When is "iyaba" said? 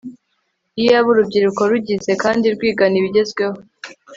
0.81-1.07